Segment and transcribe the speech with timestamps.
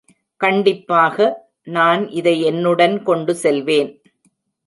[0.41, 1.17] கண்டிப்பாக,
[1.67, 3.91] நான் இதை என்னுடன் கொண்டுசெல்வேன்.